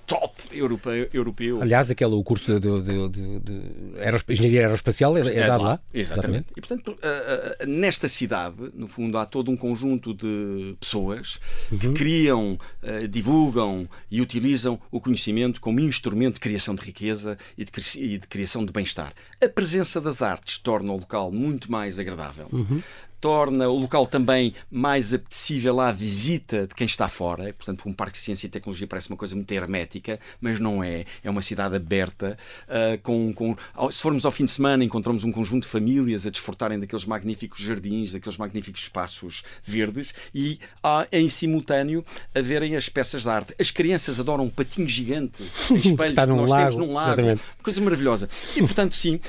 [0.07, 1.61] top europeu, europeu.
[1.61, 5.69] Aliás, aquele o curso de, de, de, de engenharia aeroespacial é, é, é dado lá.
[5.71, 5.81] lá.
[5.93, 6.31] Exatamente.
[6.31, 6.47] Exatamente.
[6.57, 11.79] E, portanto, uh, uh, nesta cidade, no fundo, há todo um conjunto de pessoas uhum.
[11.79, 17.65] que criam, uh, divulgam e utilizam o conhecimento como instrumento de criação de riqueza e
[17.65, 19.13] de, e de criação de bem-estar.
[19.43, 22.47] A presença das artes torna o local muito mais agradável.
[22.53, 22.81] Uhum
[23.21, 27.53] torna o local também mais apetecível à visita de quem está fora.
[27.53, 31.05] Portanto, um parque de ciência e tecnologia parece uma coisa muito hermética, mas não é.
[31.23, 32.39] É uma cidade aberta.
[32.67, 33.57] Uh, com, com,
[33.91, 37.61] se formos ao fim de semana, encontramos um conjunto de famílias a desfrutarem daqueles magníficos
[37.61, 40.59] jardins, daqueles magníficos espaços verdes e,
[41.13, 42.05] em simultâneo,
[42.35, 43.55] a verem as peças de arte.
[43.59, 47.13] As crianças adoram um patinho gigante em espelhos que nós lago, temos num lago.
[47.13, 47.43] Exatamente.
[47.63, 48.29] Coisa maravilhosa.
[48.57, 49.21] E, portanto, sim, uh,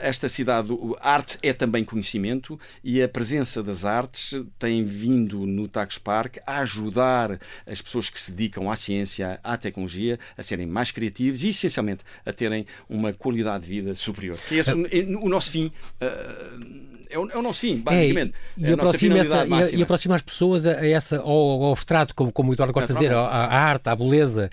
[0.00, 0.68] esta cidade,
[1.00, 6.58] arte é também conhecimento e a presença das artes tem vindo no Tagus Park a
[6.58, 11.50] ajudar as pessoas que se dedicam à ciência, à tecnologia, a serem mais criativos e,
[11.50, 14.40] essencialmente, a terem uma qualidade de vida superior.
[14.48, 15.70] Que é esse o nosso fim.
[16.00, 18.34] Uh, é o, é o nosso fim, basicamente.
[18.58, 21.72] É, e, é aproxima essa, e, e, aproxima as pessoas a, a essa, ao, ao
[21.72, 24.50] abstrato, como, como o Eduardo gosta de dizer, à, arte, à beleza.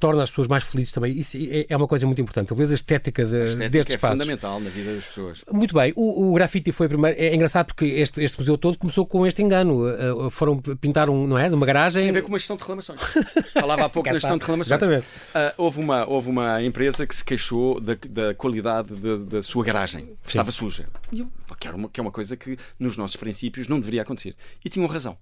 [0.00, 1.16] Torna as pessoas mais felizes também.
[1.16, 2.52] Isso é, é uma coisa muito importante.
[2.52, 4.18] A beleza estética, de, a estética destes é espaços.
[4.18, 5.44] fundamental na vida das pessoas.
[5.50, 5.92] Muito bem.
[5.94, 7.18] O, o grafite foi primeiro.
[7.18, 9.84] É engraçado porque este, este museu todo começou com este engano.
[9.84, 11.48] Uh, foram pintar um, não é?
[11.48, 12.02] Numa garagem.
[12.02, 13.00] Tem a ver com uma gestão de reclamações.
[13.54, 14.82] Falava há pouco na gestão de reclamações.
[14.82, 15.06] Exatamente.
[15.34, 20.16] Uh, houve, uma, houve uma empresa que se queixou da, da qualidade da sua garagem.
[20.26, 20.86] Estava suja.
[21.14, 24.36] E eu, que, que é uma coisa que nos nossos princípios não deveria acontecer.
[24.64, 25.16] E tinham razão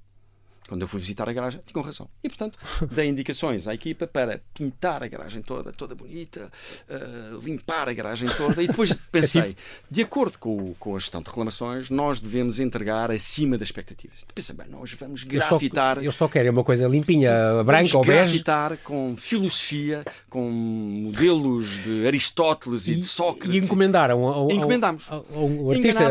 [0.69, 2.09] quando eu fui visitar a garagem, tinham razão.
[2.23, 2.59] E, portanto,
[2.91, 6.51] dei indicações à equipa para pintar a garagem toda, toda bonita,
[6.89, 8.63] uh, limpar a garagem toda.
[8.63, 9.57] E depois pensei,
[9.91, 14.25] de acordo com, com a gestão de reclamações, nós devemos entregar acima das expectativas.
[14.35, 15.99] Pensei, bem, nós vamos grafitar.
[15.99, 18.21] Eu só, eu só quero uma coisa limpinha, branca ou bege.
[18.21, 23.55] grafitar com filosofia, com modelos de Aristóteles e, e de Sócrates.
[23.55, 25.11] E encomendaram ao, ao, Encomendámos.
[25.11, 26.03] Ao, ao, ao artista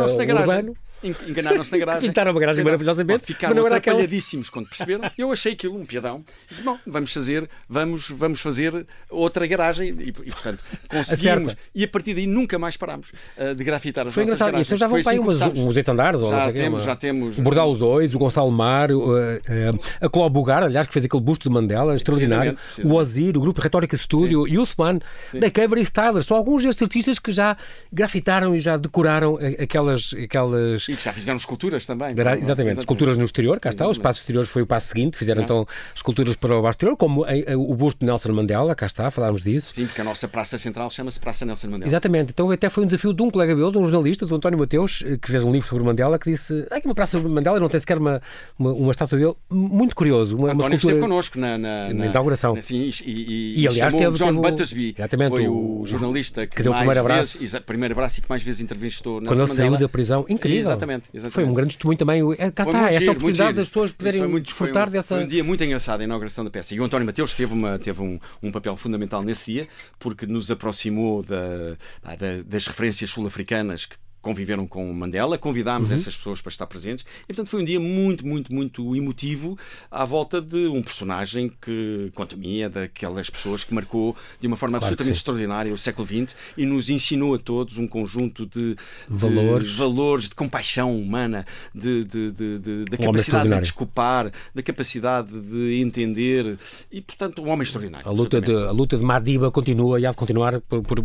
[0.42, 2.10] urbano enganaram-se na garagem.
[2.10, 3.26] Pintaram uma garagem maravilhosamente.
[3.26, 4.66] Ficaram atrapalhadíssimos aquela...
[4.66, 5.12] quando perceberam.
[5.18, 6.24] Eu achei aquilo um piadão.
[6.48, 9.90] Disse, bom, vamos fazer, vamos, vamos fazer outra garagem.
[10.00, 11.56] E, e portanto, conseguimos.
[11.74, 14.52] E a partir daí nunca mais parámos uh, de grafitar as Foi nossas engraçado.
[14.54, 14.80] garagens.
[14.80, 16.22] já vão para aí assim uns etandares?
[16.22, 17.40] Já temos, já temos.
[17.40, 21.24] O Bordal 2, o Gonçalo Mar, uh, uh, a Cló Bugar, aliás, que fez aquele
[21.24, 22.54] busto de Mandela, extraordinário.
[22.54, 22.94] Precisamente, precisamente.
[22.94, 25.00] O Ozir, o Grupo Retórica Studio, e o Uthman,
[25.34, 26.26] da Cover e Stylers.
[26.26, 27.58] São alguns destes artistas que já
[27.92, 30.14] grafitaram e já decoraram aquelas.
[30.14, 30.86] aquelas...
[30.92, 32.10] E que já fizeram esculturas também.
[32.10, 33.88] Era, exatamente, exatamente, esculturas no exterior, cá está.
[33.88, 37.26] Os espaços exteriores foi o passo seguinte, fizeram então esculturas para o exterior, como
[37.58, 39.74] o busto de Nelson Mandela, cá está, falámos disso.
[39.74, 41.88] Sim, porque a nossa Praça Central chama-se Praça Nelson Mandela.
[41.88, 44.60] Exatamente, então até foi um desafio de um colega meu, de um jornalista, do António
[44.60, 47.60] Mateus, eh, que fez um livro sobre Mandela, que disse: ah, que uma Praça Mandela
[47.60, 48.22] não tem sequer uma,
[48.58, 49.34] uma, uma estátua dele.
[49.50, 50.38] Muito curioso.
[50.38, 50.94] Uma, António uma escultura...
[50.94, 52.56] esteve connosco na, na, na, na inauguração.
[52.56, 56.46] Na, sim, e, e, e, aliás, teve, John teve Buttersby, exatamente, foi o, o jornalista
[56.46, 57.40] que, que deu o primeiro abraço.
[57.40, 60.26] Vezes, primeiro abraço e que mais vezes entrevistou Quando ele saiu da prisão.
[60.28, 60.72] Incrível.
[60.82, 61.34] Exatamente, exatamente.
[61.34, 62.22] Foi um grande testemunho também.
[62.38, 65.16] É, cá está, esta giro, oportunidade das pessoas poderem muito, desfrutar um, dessa.
[65.16, 66.74] Foi um dia muito engraçado a inauguração da peça.
[66.74, 69.68] E o António Mateus teve, uma, teve um, um papel fundamental nesse dia,
[70.00, 75.96] porque nos aproximou da, da, das referências sul-africanas que conviveram com Mandela, convidámos uhum.
[75.96, 79.58] essas pessoas para estar presentes e, portanto, foi um dia muito, muito, muito emotivo
[79.90, 84.48] à volta de um personagem que, quanto a mim, é daquelas pessoas que marcou de
[84.48, 88.46] uma forma claro absolutamente extraordinária o século XX e nos ensinou a todos um conjunto
[88.46, 88.76] de
[89.10, 94.32] valores, de, valores, de compaixão humana, de, de, de, de da um capacidade de desculpar,
[94.54, 96.58] da capacidade de entender
[96.92, 98.08] e, portanto, um homem extraordinário.
[98.08, 101.02] A luta, de, a luta de Madiba continua e há de continuar, por, por,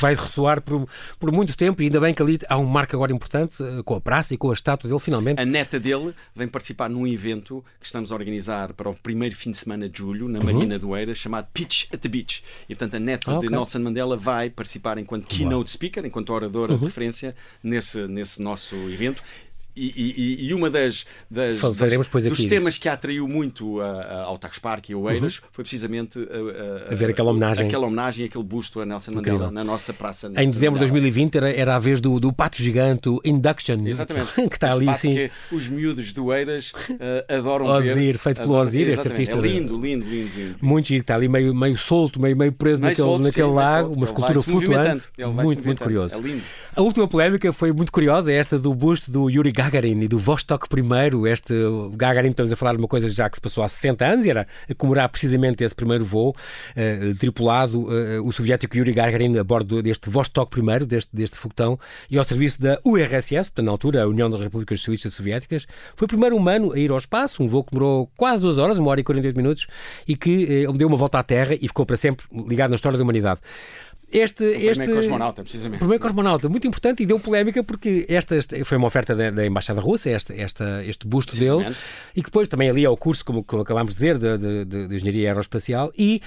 [0.00, 0.86] vai ressoar por,
[1.18, 3.94] por muito tempo e ainda bem que ali há um marco agora importante eh, com
[3.94, 5.40] a praça e com a estátua dele, finalmente.
[5.40, 9.52] A neta dele vem participar num evento que estamos a organizar para o primeiro fim
[9.52, 10.80] de semana de julho, na Marina uhum.
[10.80, 12.42] do Eira, chamado Pitch at the Beach.
[12.68, 13.48] E, portanto, a neta ah, okay.
[13.48, 16.78] de Nelson Mandela vai participar enquanto keynote speaker, enquanto oradora uhum.
[16.78, 19.22] de referência, nesse, nesse nosso evento.
[19.80, 24.36] E, e, e, uma das, das, das dos temas que atraiu muito a, a, ao
[24.36, 25.44] Tax Park e ao Eiras uhum.
[25.52, 26.18] foi precisamente
[26.90, 29.54] a, ver aquela homenagem, aquela homenagem, aquele busto a Nelson Mandela Incrível.
[29.54, 30.28] na nossa praça.
[30.28, 33.86] Nelson em dezembro de 2020 era, era a vez do, do pato gigante, o Induction,
[33.86, 34.34] exatamente.
[34.48, 35.12] que está ali sim.
[35.12, 38.18] que os miúdos do Eiras uh, adoram Ozir, ver.
[38.18, 39.34] feito pelo Ozir, este artista.
[39.34, 40.56] É lindo, lindo, lindo, lindo.
[40.60, 43.94] Muito giro, está ali meio, meio solto, meio, meio preso naquele, solto, naquele sim, lago,
[43.94, 45.08] uma escultura flutuante.
[45.42, 46.16] Muito, muito curioso.
[46.16, 46.40] É.
[46.76, 50.66] A última polémica foi muito curiosa, esta do busto do Yuri Gagarin e do Vostok
[50.76, 51.30] I.
[51.30, 51.54] Este
[51.94, 54.30] Gagarin, estamos a falar de uma coisa já que se passou há 60 anos e
[54.30, 59.80] era comemorar precisamente esse primeiro voo uh, tripulado, uh, o soviético Yuri Gagarin a bordo
[59.80, 61.78] deste Vostok I, deste, deste foguetão,
[62.10, 65.66] e ao serviço da URSS, portanto, na altura a União das Repúblicas Suíças Soviéticas.
[65.94, 68.76] Foi o primeiro humano a ir ao espaço, um voo que demorou quase duas horas,
[68.78, 69.66] uma hora e 48 minutos,
[70.06, 72.98] e que uh, deu uma volta à Terra e ficou para sempre ligado na história
[72.98, 73.40] da humanidade
[74.12, 75.78] este, o este primeiro cosmonauta, precisamente.
[75.78, 79.46] primeiro cosmonauta, muito importante e deu polémica porque esta, esta foi uma oferta da, da
[79.46, 81.74] Embaixada Russa, esta, esta, este busto dele,
[82.14, 84.64] e que depois também ali é o curso, como, como acabámos de dizer, de, de,
[84.64, 86.20] de, de Engenharia Aeroespacial, e,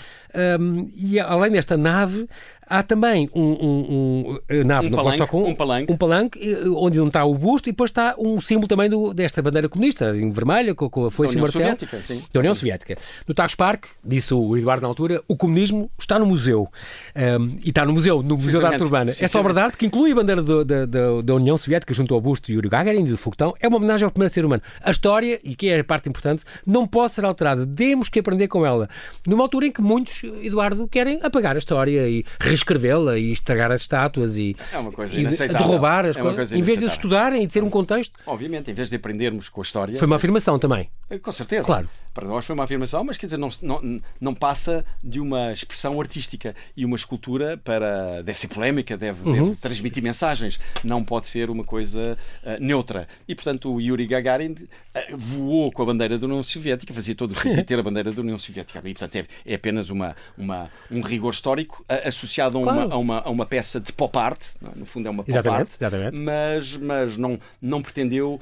[0.60, 2.28] um, e além desta nave,
[2.68, 5.92] Há também um, um, um nave um no palanque, um palanque.
[5.92, 9.14] um palanque, eh, onde não está o busto, e depois está um símbolo também do,
[9.14, 11.78] desta bandeira comunista, em vermelho, com, com a foice e o martelo.
[12.02, 12.24] Sim.
[12.32, 12.98] Da União Soviética.
[13.28, 16.70] No Tagus Park, disse o Eduardo na altura, o comunismo está no museu.
[17.16, 19.12] Um, e está no museu, no Museu da Arte Urbana.
[19.12, 22.22] É só verdade que inclui a bandeira do, da, da, da, União Soviética junto ao
[22.22, 23.54] busto de Yuri Gagarin e do foguetão.
[23.60, 24.62] É uma homenagem ao primeiro ser humano.
[24.82, 27.66] A história, e que é a parte importante, não pode ser alterada.
[27.66, 28.90] Temos que aprender com ela.
[29.28, 33.82] Numa altura em que muitos, Eduardo, querem apagar a história e reescrevê-la e estragar as
[33.82, 37.48] estátuas e, é uma coisa e derrubar as é coisas, em vez de estudarem e
[37.48, 38.18] de ser um contexto.
[38.26, 39.98] Obviamente, em vez de aprendermos com a história.
[39.98, 40.90] Foi uma afirmação também.
[41.10, 41.66] Eh, com certeza.
[41.66, 41.90] Claro.
[42.14, 46.00] Para nós foi uma afirmação, mas quer dizer, não, não, não passa de uma expressão
[46.00, 48.22] artística e uma escultura para.
[48.22, 49.46] deve ser polémica, deve, uhum.
[49.46, 53.08] deve transmitir mensagens, não pode ser uma coisa uh, neutra.
[53.28, 57.32] E portanto o Yuri Gagarin uh, voou com a bandeira da União Soviética, fazia todo
[57.32, 58.80] o sentido ter a bandeira da União Soviética.
[58.80, 62.94] E portanto é, é apenas uma, uma, um rigor histórico uh, associado a uma, claro.
[62.94, 64.80] a, uma, a uma peça de pop art, é?
[64.80, 66.18] no fundo é uma pop exatamente, art, exatamente.
[66.18, 68.40] mas, mas não, não pretendeu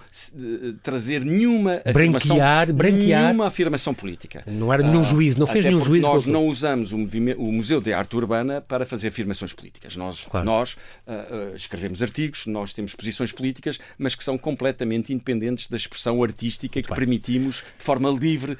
[0.83, 3.23] trazer nenhuma afirmação, branquear, branquear.
[3.23, 4.43] nenhuma afirmação política.
[4.47, 6.07] Não era nenhum uh, juízo, não fez nenhum juízo.
[6.07, 9.95] Nós não usamos o, o, Museu de Arte Urbana para fazer afirmações políticas.
[9.95, 10.45] Nós, claro.
[10.45, 15.77] nós uh, uh, escrevemos artigos, nós temos posições políticas, mas que são completamente independentes da
[15.77, 16.95] expressão artística Muito que bem.
[16.95, 18.57] permitimos, de forma livre,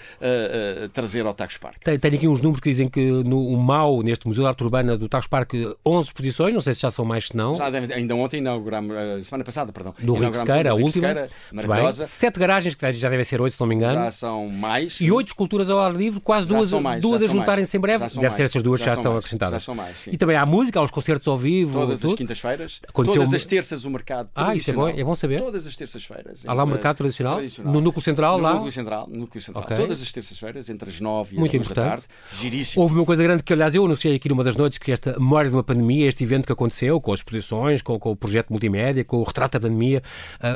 [0.94, 1.78] trazer ao Tagus Park.
[1.84, 4.64] Tenho, tenho aqui uns números que dizem que no o MAU, neste Museu de Arte
[4.64, 5.54] Urbana do Tagus Park,
[5.86, 7.56] 11 exposições, não sei se já são mais, se não.
[7.56, 9.96] Já, ainda ontem inauguramos, semana passada, perdão.
[9.98, 11.08] Do Rio Sequeira, a última.
[11.08, 12.04] Sequeira, maravilhosa.
[12.04, 13.96] Sete garagens, que já devem ser oito, se não me engano.
[13.96, 15.00] Já são mais.
[15.00, 18.04] E oito esculturas ao ar livre, quase duas, mais, duas a juntarem-se em breve.
[18.04, 19.54] Deve mais, ser essas duas já, já estão mais, acrescentadas.
[19.54, 20.12] Já são mais, sim.
[20.12, 21.80] E também há música, há os concertos ao vivo.
[21.80, 22.82] Todas as quintas-feiras.
[22.94, 25.40] Todas as terças o mercado Ah, isso é bom, é bom saber.
[25.40, 26.44] Todas as terças-feiras.
[26.46, 27.38] Há lá o mercado tradicional?
[27.38, 27.74] tradicional.
[27.74, 28.38] No núcleo central?
[28.38, 28.54] No lá?
[28.56, 29.08] núcleo central.
[29.08, 29.64] No núcleo central.
[29.64, 29.78] Okay.
[29.78, 32.04] Todas as terças-feiras, entre as nove e Muito as duas da tarde.
[32.34, 32.82] Giríssimo.
[32.84, 35.50] Houve uma coisa grande que, aliás, eu anunciei aqui numa das noites que esta memória
[35.50, 39.04] de uma pandemia, este evento que aconteceu, com as exposições, com, com o projeto multimédia,
[39.04, 40.02] com o retrato da pandemia,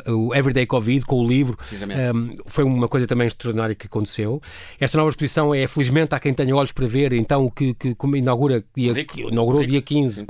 [0.07, 1.57] uh, o Everyday Covid, com o livro,
[2.13, 4.41] um, foi uma coisa também extraordinária que aconteceu.
[4.79, 8.63] Esta nova exposição é, felizmente, há quem tenha olhos para ver, então, que, que inaugura
[8.75, 9.71] dia, inaugurou Rico.
[9.71, 10.27] dia 15 uh,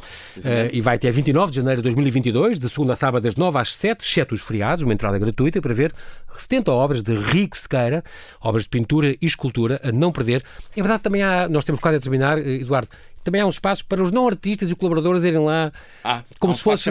[0.72, 3.76] e vai até 29 de janeiro de 2022, de segunda a sábado, das 9 às
[3.76, 5.94] 7, exceto os feriados, uma entrada gratuita para ver
[6.38, 8.04] 70 obras de Rico Sequeira,
[8.42, 10.44] obras de pintura e escultura, a não perder.
[10.76, 12.90] É verdade, também há, nós temos quase a terminar, eh, Eduardo,
[13.26, 16.56] também há um espaço para os não artistas e colaboradores irem lá ah, como um
[16.56, 16.90] se fosse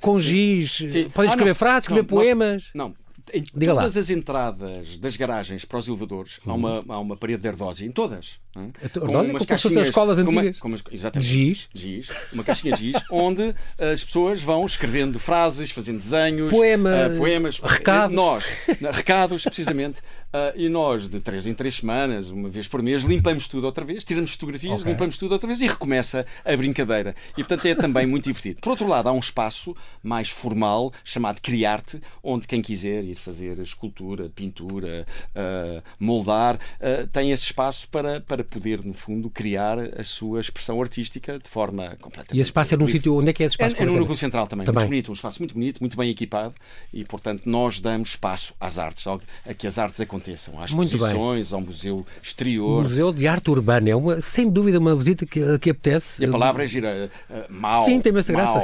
[0.00, 0.78] com giz.
[1.12, 2.70] Podem escrever ah, frases, escrever não, poemas.
[2.72, 2.94] Nós, não,
[3.32, 4.00] em Diga todas lá.
[4.00, 7.90] as entradas das garagens para os elevadores há, uma, há uma parede de ardósia, em
[7.90, 8.40] todas.
[8.54, 8.88] Não é?
[8.88, 10.60] Com umas como as escolas antigas.
[10.90, 11.28] Exatamente.
[11.28, 11.68] Giz.
[11.72, 12.10] giz.
[12.32, 17.58] Uma caixinha de giz, onde as pessoas vão escrevendo frases, fazendo desenhos, poemas, uh, poemas
[17.58, 18.14] recados.
[18.14, 18.44] Nós,
[18.92, 20.02] recados, precisamente.
[20.32, 23.84] Uh, e nós, de três em três semanas, uma vez por mês, limpamos tudo outra
[23.84, 24.92] vez, tiramos fotografias, okay.
[24.92, 27.14] limpamos tudo outra vez e recomeça a brincadeira.
[27.32, 28.60] E, portanto, é também muito divertido.
[28.60, 33.58] Por outro lado, há um espaço mais formal, chamado Criarte, onde quem quiser ir fazer
[33.58, 40.04] escultura, pintura, uh, moldar, uh, tem esse espaço para, para poder, no fundo, criar a
[40.04, 42.38] sua expressão artística de forma completamente.
[42.38, 43.16] E esse espaço é num sítio.
[43.16, 43.76] Onde é que é esse espaço?
[43.76, 44.80] É, é no núcleo central também, também.
[44.80, 46.54] Muito bonito, um espaço muito bonito, muito bem equipado
[46.92, 51.50] e, portanto, nós damos espaço às artes, a que as artes aconteçam, às muito exposições,
[51.50, 51.58] bem.
[51.58, 52.82] ao museu exterior.
[52.82, 56.22] Museu de Arte Urbana é uma, sem dúvida uma visita que, que apetece.
[56.22, 57.10] E a palavra é gira.
[57.28, 57.84] Uh, mau.
[57.84, 58.60] Sim, tem essa graça.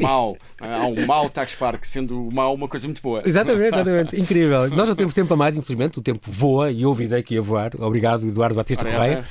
[0.00, 0.36] Mau.
[0.60, 3.22] Há um mau Tax Park, sendo o mau uma coisa muito boa.
[3.26, 4.20] Exatamente, exatamente.
[4.20, 4.70] Incrível.
[4.70, 5.98] Nós não temos tempo a mais, infelizmente.
[5.98, 7.72] O tempo voa e eu avisei que ia voar.
[7.78, 9.24] Obrigado, Eduardo Batista Correia.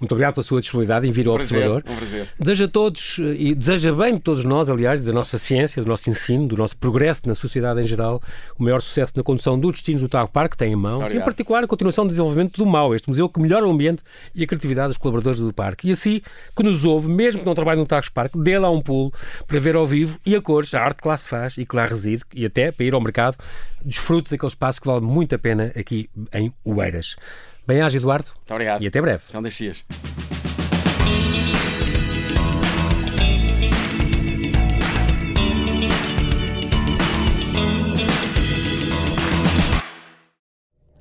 [0.00, 1.82] Muito obrigado pela sua disponibilidade em vir ao um Observador.
[1.86, 2.28] Um prazer.
[2.38, 6.08] Desejo a todos, e deseja bem de todos nós, aliás, da nossa ciência, do nosso
[6.08, 8.22] ensino, do nosso progresso na sociedade em geral,
[8.58, 11.18] o maior sucesso na condução dos destinos do Tago Parque que tem em mãos, obrigado.
[11.18, 14.02] e em particular a continuação do desenvolvimento do MAU, este museu que melhora o ambiente
[14.34, 15.88] e a criatividade dos colaboradores do parque.
[15.88, 16.20] E assim,
[16.56, 19.12] que nos ouve, mesmo que não trabalhe no Tago Parque, dê lá um pulo
[19.46, 21.74] para ver ao vivo e a cores, a arte que lá se faz e que
[21.74, 23.36] lá reside, e até para ir ao mercado,
[23.84, 27.16] desfrute daquele espaço que vale muito a pena aqui em Oeiras.
[27.68, 28.30] Bem-aja, Eduardo.
[28.34, 28.82] Muito obrigado.
[28.82, 29.24] E até breve.
[29.28, 29.84] Então, deixias.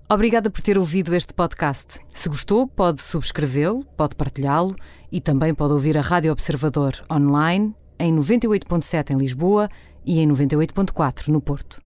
[0.09, 2.01] Obrigada por ter ouvido este podcast.
[2.09, 4.75] Se gostou, pode subscrevê-lo, pode partilhá-lo
[5.09, 9.69] e também pode ouvir a Rádio Observador online em 98.7 em Lisboa
[10.05, 11.81] e em 98.4 no Porto.